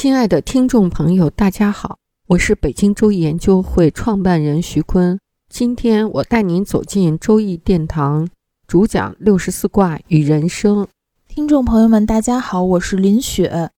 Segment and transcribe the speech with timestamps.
[0.00, 5.20] 亲爱的听众朋友，大家好，我是北京周易研究会创办人徐坤。
[5.50, 8.26] 今天我带您走进周易殿堂，
[8.66, 10.88] 主讲六十四卦与人生。
[11.28, 13.72] 听众朋友们，大家好，我是林雪。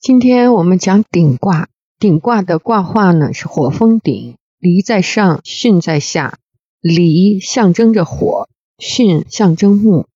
[0.00, 6.38] 今天我们讲鼎卦，鼎卦的卦画呢是火风鼎，离在上，巽在下。
[6.80, 10.06] 离象征着火，巽象征木。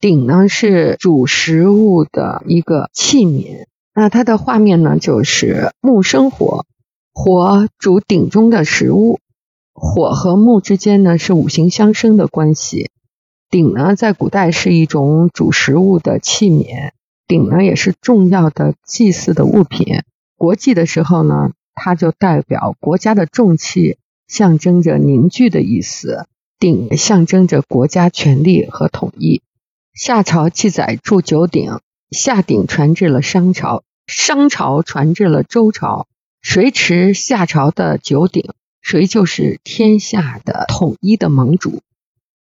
[0.00, 3.66] 鼎呢是主食物的一个器皿。
[4.00, 6.66] 那它的画面呢，就是木生火，
[7.12, 9.18] 火主鼎中的食物，
[9.74, 12.92] 火和木之间呢是五行相生的关系。
[13.50, 16.92] 鼎呢，在古代是一种煮食物的器皿，
[17.26, 20.04] 鼎呢也是重要的祭祀的物品。
[20.36, 26.28] 国祭的时候呢，它就代表国家的重器，象征着凝聚的意思。
[26.60, 29.42] 鼎象征着国家权力和统一。
[29.92, 31.80] 夏朝记载铸九鼎，
[32.12, 33.82] 夏鼎传至了商朝。
[34.08, 36.08] 商朝传至了周朝，
[36.40, 41.82] 谁持夏朝的九鼎，谁就是天下的统一的盟主。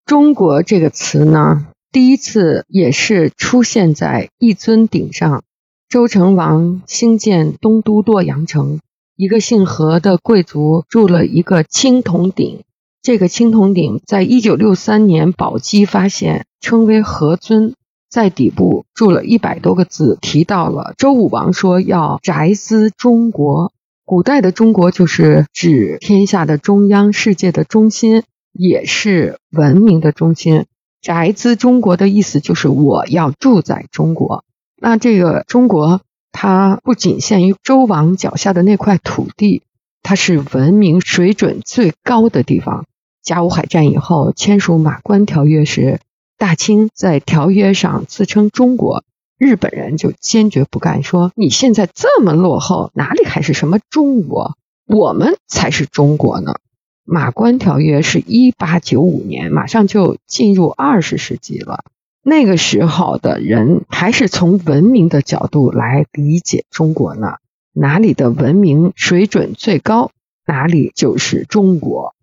[0.05, 5.43] 中国这个词呢，第一次也是出现在一尊鼎上。
[5.89, 8.79] 周成王兴建东都洛阳城，
[9.15, 12.61] 一个姓何的贵族铸了一个青铜鼎。
[13.01, 17.73] 这个青铜鼎在一九六三年宝鸡发现，称为何尊。
[18.09, 23.71] 在底部注了一百多个字，提到了周武王说要宅兹中国。
[24.05, 28.23] 古代的中国就是指天下的中央、世界的中心，
[28.53, 30.65] 也是文明的中心。
[31.01, 34.45] 宅兹中国的意思就是我要住在中国。
[34.77, 35.99] 那这个中国，
[36.31, 39.63] 它不仅限于周王脚下的那块土地，
[40.01, 42.85] 它是文明水准最高的地方。
[43.21, 45.99] 甲午海战以后签署马关条约时。
[46.37, 49.03] 大清在条约上自称中国，
[49.39, 54.55] 日本人就坚决不干，说你现在这么落后，哪里还是什么中国？
[54.85, 56.55] 我们才是中国呢！
[57.03, 61.83] 马关条约是一八九五年，马上就进入二十世纪了。
[62.21, 67.37] 那个时候的人还是从文明的角度来理解中国呢，
[67.73, 70.11] 哪里的文明水准最高，
[70.45, 72.13] 哪里就是中国。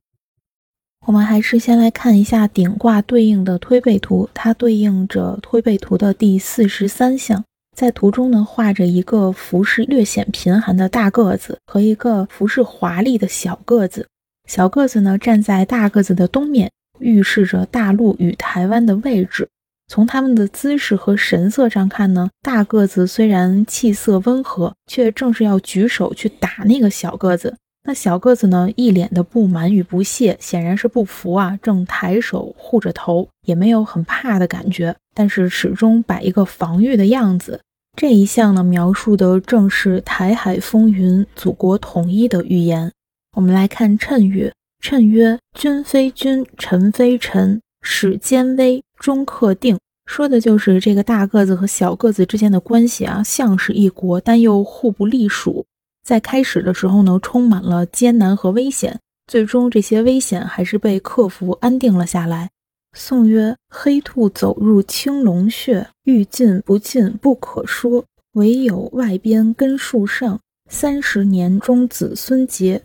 [1.07, 7.45] 我们还是先来看一下顶卦对应的推背图，它对应着推背图的第四十三象。
[7.77, 14.07] 在图中呢，画着一个服饰略显贫寒的大个子和一个服饰华丽的小个子。
[14.49, 16.71] 小个子呢站在大个子的东面，
[17.01, 19.49] 预示着大陆与台湾的位置。
[19.89, 27.57] 从他们的姿势和神色上看呢，大个子虽然气色温和，却正是要举手去打那个小个子。
[27.87, 37.61] 那小个子呢，一脸的不满与不屑，显然是不服啊，正抬手护着头，也没有很怕的感觉，但是始终摆一个防御的样子。
[37.95, 42.91] 这一项呢，描述的正是台海风云、祖国统一的预言。
[43.37, 44.51] 我们来看谶语，
[44.83, 55.67] 谶曰：“君非君，臣非臣，始坚威，终克定。”说的就是这个大个子和小个子之间的关系啊，像是一国，但又互不隶属。
[56.05, 62.51] 在开始的时候呢，充满了艰难和危险，最终这些危险还是被克服，安定了下来。
[62.93, 68.05] 宋曰：“黑兔走入青龙穴，欲进不进，不可说。
[68.35, 70.39] 唯有外边根树上，
[70.69, 72.83] 三十年中子孙结。”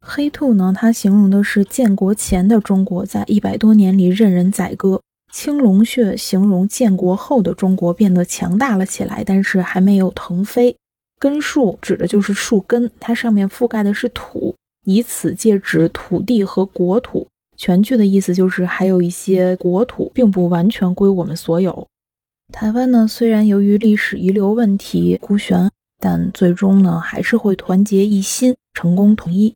[0.00, 5.00] 黑兔呢，它形容的是建国前的中国，在一百多年里任人宰割；
[5.32, 10.76] 青龙穴形容建国后的中国变得强大了起来，但是还没有腾飞。
[11.18, 17.26] 根树指的就是树根，它上面覆盖的是土，以此借指土地和国土。
[17.56, 21.86] 全句的意思就是还有一些国土并不完全归我们所有。
[22.52, 29.54] 台湾呢，虽然由于历史遗留问题孤悬，但最终呢还是会团结一心，成功统一。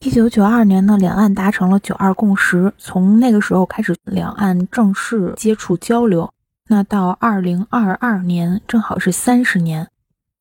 [0.00, 6.30] 一九九二年呢，两岸达成了九二共识，从那个时候开始，两岸正式接触交流。
[6.68, 9.88] 那到二零二二年，正好是三十年。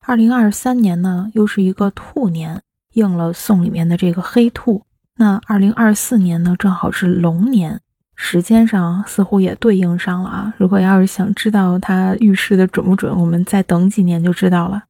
[0.07, 2.61] 二零二三年呢，又是一个兔年，
[2.93, 4.83] 应了宋里面的这个黑兔。
[5.17, 7.81] 那二零二四年呢，正好是龙年，
[8.15, 10.53] 时间上似乎也对应上了啊。
[10.59, 14.83] 如果要是想知道它预示的准不准，我们再等几年就知道了。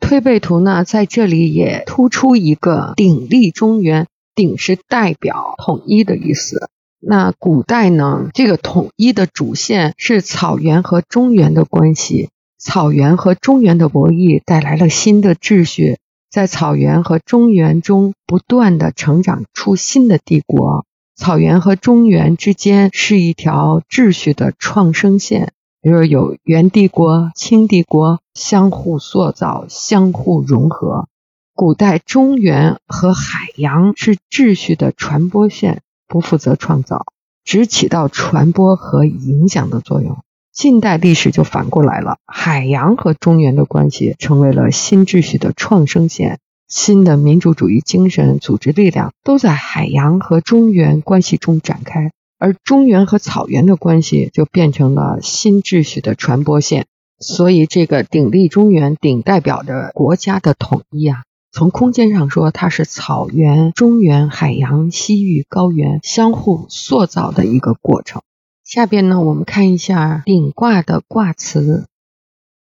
[0.00, 6.68] 推背图呢，在这里也突出一个鼎立中原，鼎是代表统一的意思。
[7.00, 12.28] 那古代呢，这个统一的主线是草原和中原的关系。
[12.58, 15.98] 草原和中原的博弈带来了新的秩序，
[16.30, 20.84] 在草原和中原中不断的成长出新的帝国。
[21.14, 31.08] 草原和中原之间是一条秩序的创生线，比如有元帝国、清帝国相互塑造、相互融合。
[31.54, 35.82] 古代中原和海洋是秩序的传播线。
[36.08, 37.04] 不负责创造，
[37.42, 40.18] 只起到传播和影响的作用。
[40.56, 56.86] 近代历史就反过来了，海洋和中原的关系成为了新秩序的创生线，新的民主主义精神、组织力量都在海洋和中原关系中展开，而中原和草原的关系就变成了新秩序的传播线。
[57.18, 61.24] 所以，这个鼎立中原，鼎代表着国家的统一啊。
[61.52, 68.22] 从空间上说，它是草原、中原、海洋、西域、高原相互塑造的一个过程。
[68.66, 71.86] 下边呢，我们看一下鼎卦的卦辞。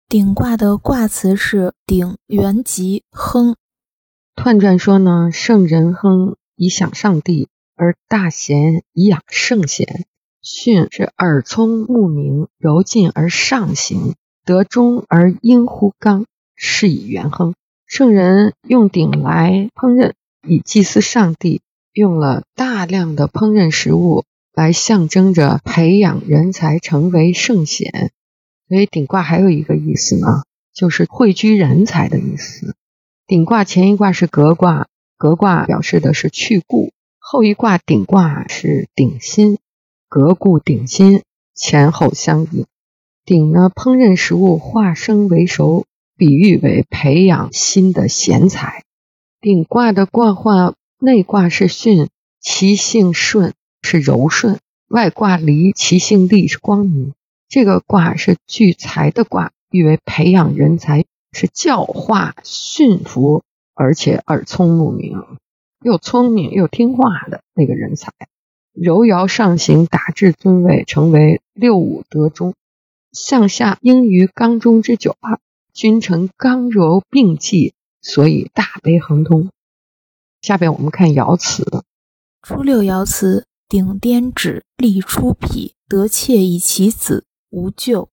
[0.09, 3.55] 鼎卦的卦辞是“鼎元吉亨”。
[4.35, 10.05] 彖传说呢，圣人亨以享上帝，而大贤以养圣贤。
[10.43, 16.27] 巽是耳聪目明，柔进而上行，得中而应乎刚，
[16.57, 17.55] 是以元亨。
[17.87, 20.15] 圣人用鼎来烹饪，
[20.45, 21.63] 以祭祀上帝，
[21.93, 24.25] 用了大量的烹饪食物
[24.55, 28.13] 来象征着培养人才，成为圣贤。
[28.69, 32.75] 所以鼎卦还有一个意思呢，就是汇聚人才的意思。
[33.27, 34.87] 鼎卦前一卦是革卦，
[35.19, 39.59] 革卦表示的是去故；后一卦鼎卦是鼎新，
[40.09, 41.23] 革故鼎新，
[41.55, 42.67] 前后相应。
[43.25, 45.87] 鼎呢，烹饪食物，化生为熟。
[46.17, 48.85] 比喻为培养新的贤才。
[49.41, 52.07] 顶卦的卦画内卦是巽，
[52.41, 53.53] 其性顺，
[53.85, 54.57] 是柔顺；
[54.89, 57.13] 外卦离，其性利，是光明。
[57.49, 63.43] 这个卦是聚财的卦，喻为培养人才，是教化驯服，
[63.75, 65.23] 而且耳聪目明，
[65.83, 68.11] 又聪明又听话的那个人才。
[68.73, 72.55] 柔爻上行，达至尊位，成为六五德中，
[73.13, 75.39] 向下应于刚中之九二。
[75.75, 79.51] 君臣刚柔并济，所以大悲亨通。
[80.41, 81.85] 下边我们看爻辞：
[82.43, 88.09] 初六爻辞，顶颠指，立出匹，得妾以其子，无咎。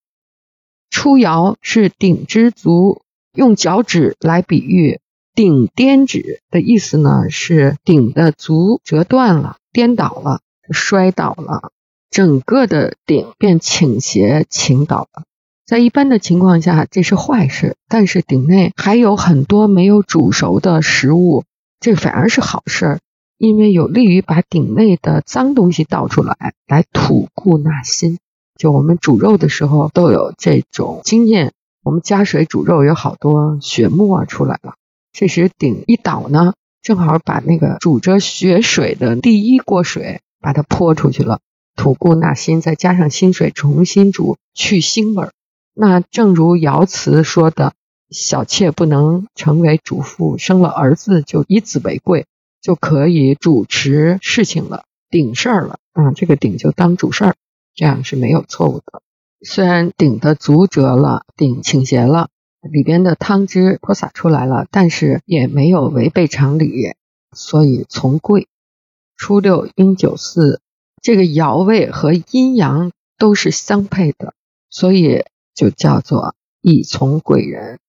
[0.90, 3.04] 初爻是顶之足，
[3.36, 5.00] 用脚趾来比喻
[5.36, 10.42] 顶颠指的意思呢，是顶的足折断了，颠倒了，
[10.72, 11.72] 摔倒了，
[12.10, 15.26] 整个的顶便倾斜倾倒了。
[15.68, 17.76] 在一般的情况下，这是坏事。
[17.88, 21.44] 但是鼎内还有很多没有煮熟的食物，
[21.80, 23.00] 这反而是好事，
[23.42, 28.20] 因为有利于把鼎内的脏东西倒出来，来吐故纳新。
[28.56, 31.52] 就我们煮肉的时候都有这种经验，
[31.84, 34.76] 我们加水煮肉有好多血沫出来了，
[35.12, 36.54] 这时鼎一倒呢，
[36.84, 41.40] 正好把那个煮着血水的第一锅水把它泼出去了，
[41.76, 45.32] 吐故纳新，再加上新水重新煮，去腥味儿。
[45.74, 47.74] 那正如爻辞说的，
[48.12, 52.28] 小妾不能成为主妇，生了儿子就以子为贵，
[52.62, 55.80] 就可以主持事情了，顶事儿了。
[55.94, 57.36] 啊，这个顶就当主事儿，
[57.74, 59.02] 这样是没有错误的。
[59.42, 62.30] 虽然顶的足折了，顶倾斜了，
[62.62, 66.94] 里边的汤汁泼洒出来了，但是也没有违背常理，
[67.36, 68.48] 所以从贵。
[69.18, 70.62] 初六应九四，
[71.02, 74.34] 这个爻位和阴阳都是相配的，
[74.70, 75.26] 所以。
[75.54, 77.80] 就叫做以从贵人，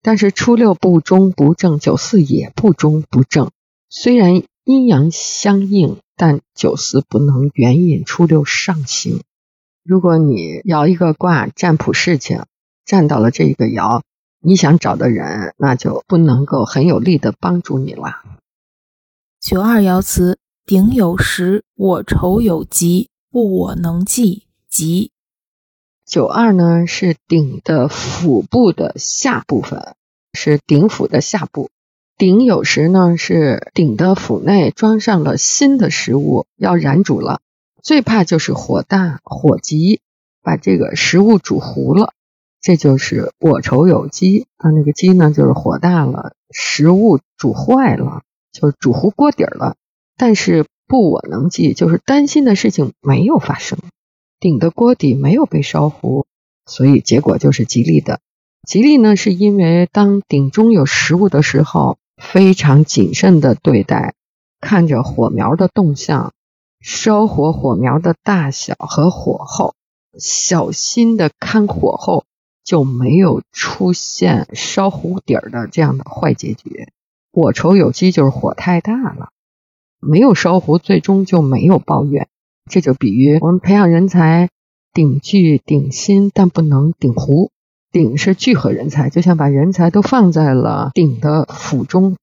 [0.00, 3.50] 但是初六不中不正，九四也不中不正。
[3.92, 9.24] 虽然阴阳相应，但九四不能援引初六上行。
[9.82, 12.44] 如果你摇一个卦占卜事情，
[12.84, 14.02] 占到了这一个爻，
[14.38, 18.22] 你想找的人，那就不能够很有力的帮助你了。
[19.40, 25.10] 九二爻辞：鼎有时，我愁有疾，不我能济，疾。
[26.06, 29.96] 九二呢是鼎的腹部的下部分，
[30.32, 31.70] 是鼎腹的下部。
[32.20, 37.40] 鼎有时呢是鼎的腹内装上了新的食物，要燃煮了。
[37.82, 40.02] 最怕就是火大火急，
[40.42, 42.12] 把这个食物煮糊了。
[42.60, 48.20] 这就是我愁有机啊，那个机呢就是火大了，食物煮坏了，
[48.52, 49.76] 就是煮糊锅底了。
[50.18, 53.78] 但是不我能记，就是担心的事情没有发生，
[54.38, 56.26] 鼎的锅底没有被烧糊，
[56.66, 58.20] 所以结果就是吉利的。
[58.68, 64.14] 吉利呢，是因为当鼎中有食物的时候，非常谨慎的对待，
[64.60, 66.32] 看着火苗的动向，
[66.80, 69.74] 烧火火苗的大小和火候，
[70.18, 72.24] 小心的看火候，
[72.62, 76.88] 就没有出现烧糊底儿的这样的坏结局。
[77.32, 79.30] 火稠有机就是火太大了，
[79.98, 82.28] 没有烧糊，最终就没有抱怨。
[82.70, 84.50] 这就比喻我们培养人才，
[84.92, 87.50] 顶聚顶新，但不能顶糊。
[87.92, 92.16] 鼎是聚合人才，就像把人才都放在了鼎的釜中，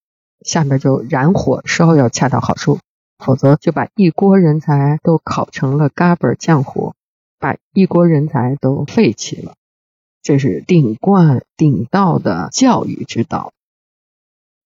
[0.46, 2.80] 下面就燃火烧要恰到好处，
[3.18, 6.94] 否则就把一锅人才都烤成了嘎嘣浆糊，
[7.38, 9.56] 把一锅人才都废弃了。
[10.24, 13.52] 这是鼎冠鼎道的教育之道。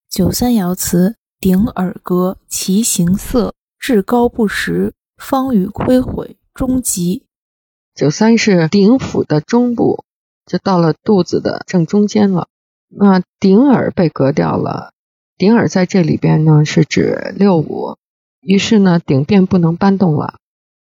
[0.08, 7.24] 九三爻辞：鼎耳歌，其形色至高不实，方与亏毁，终极。
[7.96, 10.04] 九三是鼎府的中部。
[10.46, 12.48] 就到了肚子的正中间了。
[12.88, 14.92] 那顶耳被割掉了，
[15.38, 17.96] 顶耳在这里边呢是指六五，
[18.42, 20.36] 于是呢顶便不能搬动了。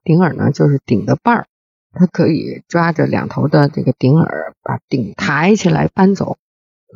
[0.05, 1.47] 顶耳呢就是顶的瓣儿，
[1.93, 6.39] 它可以抓着两头的这个顶耳，把顶抬起来搬走。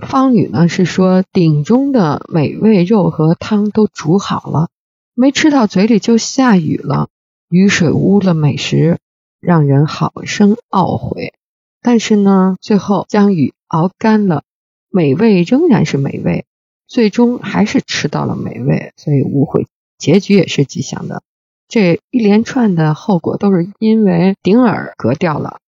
[0.07, 4.71] 方语呢是说鼎中的美味肉和汤都煮好了，
[5.15, 7.11] 没吃到嘴里就下雨了，
[7.51, 8.99] 雨水污了美食，
[9.41, 11.35] 让人好生懊悔。
[11.83, 14.45] 但是呢，最后将雨熬干了，
[14.89, 16.47] 美味仍然是美味，
[16.87, 19.67] 最终还是吃到了美味，所以无悔，
[19.99, 21.23] 结局也是吉祥的。
[21.67, 25.59] 这一连串的后果都是因为顶耳割掉了，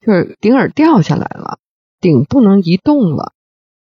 [0.00, 1.58] 就是顶耳掉下来了，
[2.00, 3.32] 顶不能移动了，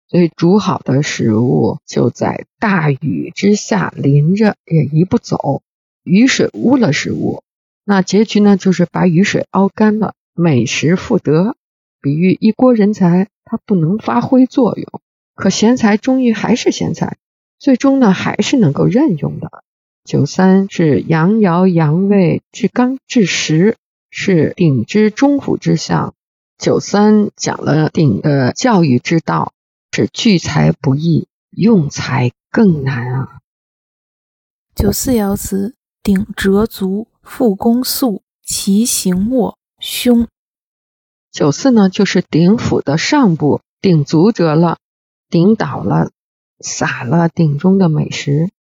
[0.08, 5.62] 所以煮好的食物就在大雨之下淋着也移不走，
[6.04, 7.44] 雨水污了食物，
[7.84, 11.56] 那结局呢就是把雨水熬干了，美食复得。
[12.04, 15.02] 比喻一锅人才，它不能发挥作用，
[15.36, 17.16] 可贤才终于还是贤才，
[17.58, 19.64] 最终呢还是能够任用的。
[20.04, 23.78] 九三是阳爻阳位至刚至实，
[24.12, 26.14] 是鼎之中府之象。
[26.58, 29.54] 九三讲了鼎的教育之道，
[29.94, 33.40] 是聚财不易，用财更难啊。
[34.76, 40.28] 九四爻辞：鼎折足，复弓速，其形卧凶。
[41.34, 44.78] 九四呢，就是鼎府的上部，鼎足折了，
[45.32, 46.12] 鼎倒了，
[46.60, 48.52] 洒了鼎中的美食。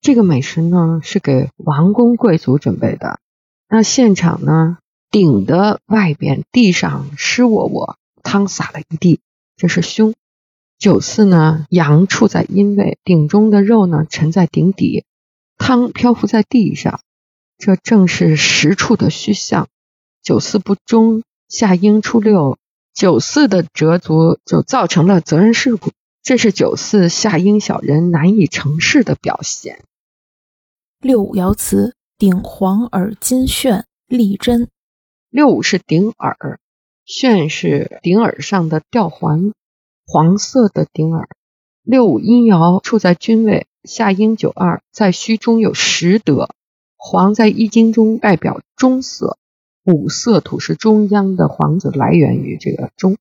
[0.00, 3.18] 这个美食呢，是给王公贵族准备的。
[3.68, 4.78] 那现场呢，
[5.10, 9.18] 鼎的外边地上湿沃沃，汤洒了一地，
[9.56, 10.14] 这是凶。
[10.78, 15.04] 九四呢，阳处在阴位，鼎中的肉呢沉在鼎底，
[15.58, 17.00] 汤漂浮在地上，
[17.58, 19.66] 这正是实处的虚象。
[20.22, 21.24] 九四不忠。
[21.50, 22.58] 夏英初六，
[22.94, 25.90] 九四的折足就造成了责任事故，
[26.22, 29.82] 这是九四夏英小人难以成事的表现。
[31.00, 34.68] 六五爻辞：顶黄耳金炫，立贞。
[35.28, 36.60] 六五是顶耳，
[37.04, 39.52] 炫是顶耳上的吊环，
[40.06, 41.28] 黄色的顶耳。
[41.82, 46.48] 六五阴爻处在君位，夏英九二在虚中有实德，
[46.96, 49.36] 黄在易经中代表中色。
[49.90, 53.16] 五色土是中央的黄子，来源于这个中。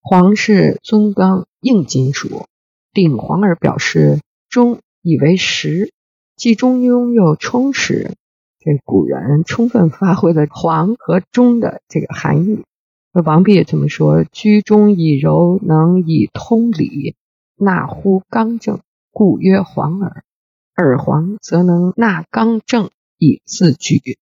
[0.00, 2.46] 黄是尊刚硬金属，
[2.92, 5.92] 顶黄而表示中以为实，
[6.36, 8.12] 既中庸又充实。
[8.58, 12.64] 这古人充分发挥了黄和中的这个含义。
[13.12, 17.14] 王弼也这么说：居中以柔，能以通理，
[17.56, 18.80] 纳乎刚正，
[19.12, 20.24] 故曰黄耳。
[20.76, 24.18] 耳黄则能纳刚正，以自举。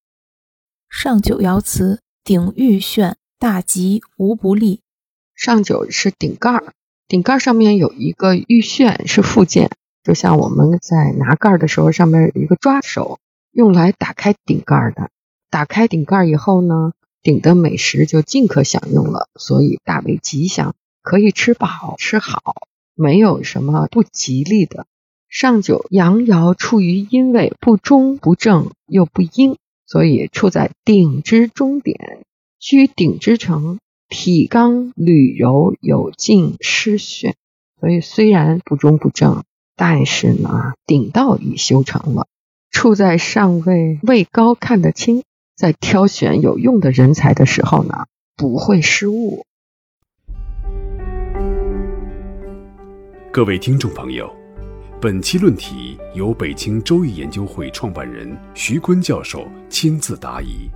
[0.93, 4.83] 上九爻辞：鼎玉炫，大吉，无不利。
[5.35, 6.75] 上九是顶盖儿，
[7.09, 9.71] 顶盖上面有一个玉炫，是附件，
[10.05, 13.19] 就像我们在拿盖的时候，上面有一个抓手，
[13.51, 15.11] 用来打开顶盖的。
[15.51, 22.55] 打开顶盖以后呢，鼎的美食就尽可享用了，所以大为吉祥，可以吃饱吃好，
[22.95, 24.87] 没有什么不吉利的。
[25.29, 29.57] 上九阳爻处于阴位，不中不正又不阴。
[29.87, 32.25] 所以处在鼎之中点，
[32.59, 37.35] 居鼎之城，体刚履柔，有劲失炫。
[37.81, 39.45] 所以虽然不中不正，
[39.77, 42.27] 但是呢，鼎道已修成了。
[42.71, 45.25] 处在上位，位高看得清，
[45.57, 49.45] 在挑选有用的人才的时候呢，不会失误。
[53.31, 54.42] 各位听众朋友。
[55.03, 60.71] 本期论题由北京周易研究会创办人徐坤教授亲自答疑。